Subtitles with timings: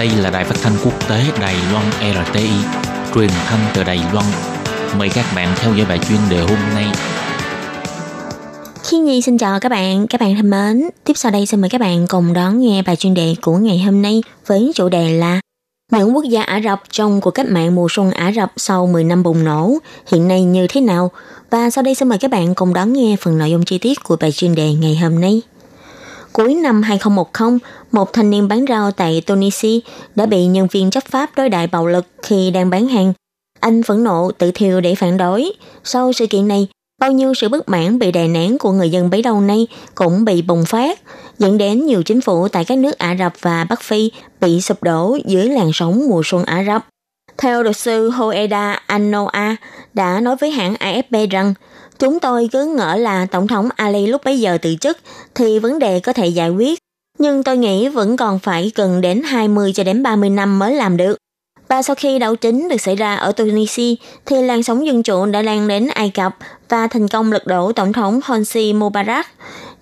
[0.00, 2.50] Đây là đài phát thanh quốc tế Đài Loan RTI,
[3.14, 4.26] truyền thanh từ Đài Loan.
[4.98, 6.86] Mời các bạn theo dõi bài chuyên đề hôm nay.
[8.82, 10.90] Khi Nhi xin chào các bạn, các bạn thân mến.
[11.04, 13.78] Tiếp sau đây xin mời các bạn cùng đón nghe bài chuyên đề của ngày
[13.78, 15.40] hôm nay với chủ đề là
[15.92, 19.04] những quốc gia Ả Rập trong cuộc cách mạng mùa xuân Ả Rập sau 10
[19.04, 19.74] năm bùng nổ
[20.12, 21.10] hiện nay như thế nào?
[21.50, 24.04] Và sau đây xin mời các bạn cùng đón nghe phần nội dung chi tiết
[24.04, 25.42] của bài chuyên đề ngày hôm nay.
[26.32, 27.58] Cuối năm 2010,
[27.92, 29.78] một thanh niên bán rau tại Tunisia
[30.14, 33.12] đã bị nhân viên chấp pháp đối đại bạo lực khi đang bán hàng.
[33.60, 35.52] Anh phẫn nộ tự thiêu để phản đối.
[35.84, 36.68] Sau sự kiện này,
[37.00, 40.24] bao nhiêu sự bất mãn bị đè nén của người dân bấy lâu nay cũng
[40.24, 41.00] bị bùng phát,
[41.38, 44.82] dẫn đến nhiều chính phủ tại các nước Ả Rập và Bắc Phi bị sụp
[44.82, 46.86] đổ dưới làn sóng mùa xuân Ả Rập.
[47.38, 49.56] Theo luật sư Hoeda Anoa
[49.94, 51.54] đã nói với hãng AFP rằng
[52.00, 54.98] Chúng tôi cứ ngỡ là Tổng thống Ali lúc bấy giờ từ chức
[55.34, 56.78] thì vấn đề có thể giải quyết.
[57.18, 60.96] Nhưng tôi nghĩ vẫn còn phải cần đến 20 cho đến 30 năm mới làm
[60.96, 61.16] được.
[61.68, 63.94] Và sau khi đảo chính được xảy ra ở Tunisia,
[64.26, 66.36] thì làn sóng dân chủ đã lan đến Ai Cập
[66.68, 69.26] và thành công lật đổ Tổng thống Hosni Mubarak.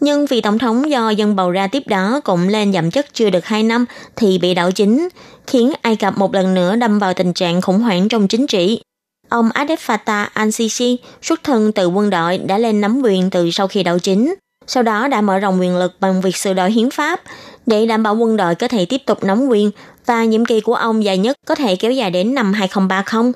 [0.00, 3.30] Nhưng vì Tổng thống do dân bầu ra tiếp đó cũng lên giảm chức chưa
[3.30, 3.84] được 2 năm
[4.16, 5.08] thì bị đảo chính,
[5.47, 8.80] khiến Ai Cập một lần nữa đâm vào tình trạng khủng hoảng trong chính trị.
[9.28, 13.68] Ông Abdel Fattah al-Sisi, xuất thân từ quân đội, đã lên nắm quyền từ sau
[13.68, 14.34] khi đảo chính.
[14.66, 17.20] Sau đó đã mở rộng quyền lực bằng việc sửa đổi hiến pháp
[17.66, 19.70] để đảm bảo quân đội có thể tiếp tục nắm quyền
[20.06, 23.32] và nhiệm kỳ của ông dài nhất có thể kéo dài đến năm 2030.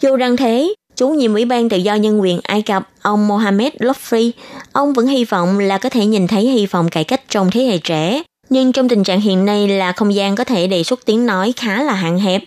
[0.00, 3.72] Dù rằng thế, chủ nhiệm Ủy ban Tự do Nhân quyền Ai Cập, ông Mohamed
[3.78, 4.30] Lotfi,
[4.72, 7.60] ông vẫn hy vọng là có thể nhìn thấy hy vọng cải cách trong thế
[7.60, 8.22] hệ trẻ.
[8.50, 11.52] Nhưng trong tình trạng hiện nay là không gian có thể đề xuất tiếng nói
[11.56, 12.42] khá là hạn hẹp.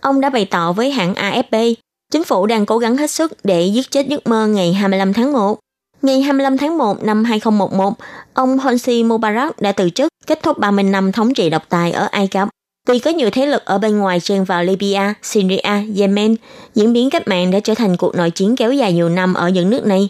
[0.00, 1.74] Ông đã bày tỏ với hãng AFP
[2.12, 5.32] Chính phủ đang cố gắng hết sức để giết chết giấc mơ ngày 25 tháng
[5.32, 5.58] 1.
[6.02, 7.94] Ngày 25 tháng 1 năm 2011,
[8.34, 12.08] ông Hosni Mubarak đã từ chức, kết thúc 30 năm thống trị độc tài ở
[12.10, 12.48] Ai Cập.
[12.86, 16.36] Tuy có nhiều thế lực ở bên ngoài chen vào Libya, Syria, Yemen,
[16.74, 19.48] diễn biến cách mạng đã trở thành cuộc nội chiến kéo dài nhiều năm ở
[19.48, 20.08] những nước này.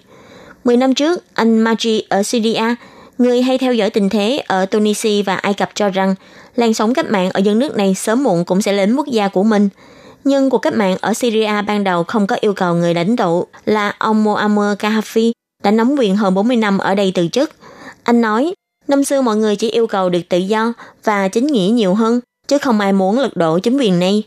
[0.65, 2.75] Mười năm trước, anh Maji ở Syria,
[3.19, 6.15] người hay theo dõi tình thế ở Tunisia và Ai Cập cho rằng
[6.57, 9.29] làn sóng cách mạng ở những nước này sớm muộn cũng sẽ đến quốc gia
[9.29, 9.69] của mình–
[10.25, 13.47] nhưng cuộc cách mạng ở Syria ban đầu không có yêu cầu người lãnh tụ
[13.65, 17.51] là ông Muammar Gaddafi đã nắm quyền hơn 40 năm ở đây từ chức.
[18.03, 18.55] Anh nói,
[18.89, 20.73] năm xưa mọi người chỉ yêu cầu được tự do
[21.05, 24.23] và chính nghĩa nhiều hơn, chứ không ai muốn lật đổ chính quyền này.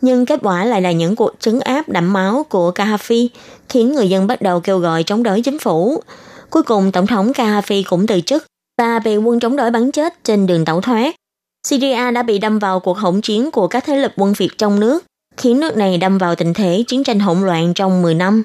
[0.00, 3.28] Nhưng kết quả lại là những cuộc trấn áp đẫm máu của Gaddafi
[3.68, 6.02] khiến người dân bắt đầu kêu gọi chống đối chính phủ.
[6.50, 8.44] Cuối cùng, Tổng thống Gaddafi cũng từ chức
[8.78, 11.14] và bị quân chống đối bắn chết trên đường tẩu thoát.
[11.66, 14.80] Syria đã bị đâm vào cuộc hỗn chiến của các thế lực quân Việt trong
[14.80, 15.04] nước
[15.36, 18.42] khiến nước này đâm vào tình thế chiến tranh hỗn loạn trong 10 năm.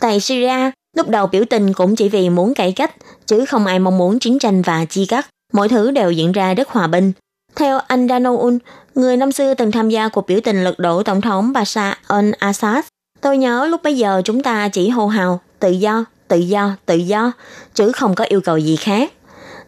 [0.00, 2.94] Tại Syria, lúc đầu biểu tình cũng chỉ vì muốn cải cách,
[3.26, 5.26] chứ không ai mong muốn chiến tranh và chia cắt.
[5.52, 7.12] Mọi thứ đều diễn ra rất hòa bình.
[7.56, 8.58] Theo anh Danoun,
[8.94, 12.82] người năm xưa từng tham gia cuộc biểu tình lật đổ tổng thống Bashar al-Assad,
[13.20, 16.94] tôi nhớ lúc bấy giờ chúng ta chỉ hô hào tự do, tự do, tự
[16.94, 17.32] do,
[17.74, 19.12] chứ không có yêu cầu gì khác.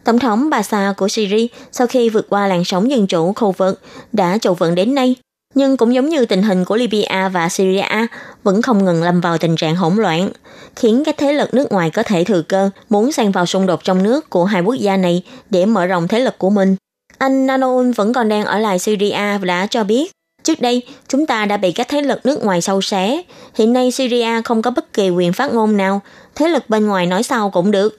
[0.03, 3.81] Tổng thống Bashar của Syria sau khi vượt qua làn sóng dân chủ khu vực
[4.11, 5.15] đã trụ vững đến nay
[5.55, 8.07] nhưng cũng giống như tình hình của Libya và Syria
[8.43, 10.29] vẫn không ngừng lâm vào tình trạng hỗn loạn,
[10.75, 13.83] khiến các thế lực nước ngoài có thể thừa cơ muốn xen vào xung đột
[13.83, 16.75] trong nước của hai quốc gia này để mở rộng thế lực của mình.
[17.17, 20.11] Anh Nanoun vẫn còn đang ở lại Syria và đã cho biết,
[20.43, 23.23] trước đây chúng ta đã bị các thế lực nước ngoài sâu xé,
[23.55, 26.01] hiện nay Syria không có bất kỳ quyền phát ngôn nào,
[26.35, 27.97] thế lực bên ngoài nói sao cũng được.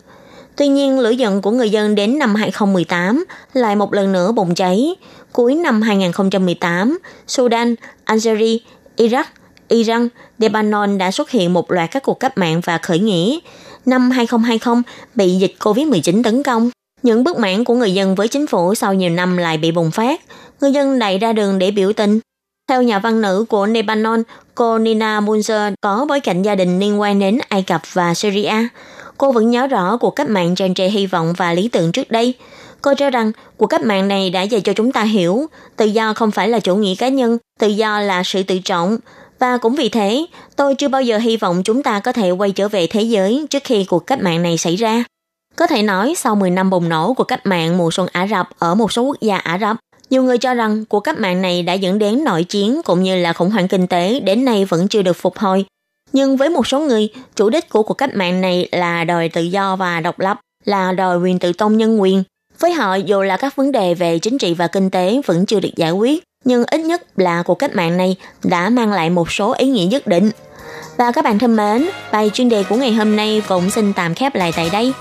[0.60, 4.54] Tuy nhiên, lửa giận của người dân đến năm 2018 lại một lần nữa bùng
[4.54, 4.94] cháy,
[5.32, 8.58] Cuối năm 2018, Sudan, Algeria,
[8.96, 9.24] Iraq,
[9.68, 13.38] Iran, Lebanon đã xuất hiện một loạt các cuộc cách mạng và khởi nghĩa.
[13.86, 14.82] Năm 2020
[15.14, 16.70] bị dịch COVID-19 tấn công.
[17.02, 19.90] Những bất mãn của người dân với chính phủ sau nhiều năm lại bị bùng
[19.90, 20.20] phát.
[20.60, 22.20] Người dân đẩy ra đường để biểu tình.
[22.68, 24.22] Theo nhà văn nữ của Lebanon,
[24.54, 28.68] cô Nina Munzer có bối cảnh gia đình liên quan đến Ai Cập và Syria.
[29.20, 32.10] Cô vẫn nhớ rõ cuộc cách mạng tràn trề hy vọng và lý tưởng trước
[32.10, 32.34] đây.
[32.82, 36.12] Cô cho rằng cuộc cách mạng này đã dạy cho chúng ta hiểu tự do
[36.12, 38.98] không phải là chủ nghĩa cá nhân, tự do là sự tự trọng.
[39.38, 40.26] Và cũng vì thế,
[40.56, 43.46] tôi chưa bao giờ hy vọng chúng ta có thể quay trở về thế giới
[43.50, 45.04] trước khi cuộc cách mạng này xảy ra.
[45.56, 48.48] Có thể nói sau 10 năm bùng nổ của cách mạng mùa xuân Ả Rập
[48.58, 49.76] ở một số quốc gia Ả Rập,
[50.10, 53.16] nhiều người cho rằng cuộc cách mạng này đã dẫn đến nội chiến cũng như
[53.16, 55.64] là khủng hoảng kinh tế đến nay vẫn chưa được phục hồi.
[56.12, 59.42] Nhưng với một số người, chủ đích của cuộc cách mạng này là đòi tự
[59.42, 62.22] do và độc lập, là đòi quyền tự tôn nhân quyền,
[62.60, 65.60] với họ dù là các vấn đề về chính trị và kinh tế vẫn chưa
[65.60, 69.32] được giải quyết, nhưng ít nhất là cuộc cách mạng này đã mang lại một
[69.32, 70.30] số ý nghĩa nhất định.
[70.96, 74.14] Và các bạn thân mến, bài chuyên đề của ngày hôm nay cũng xin tạm
[74.14, 74.92] khép lại tại đây.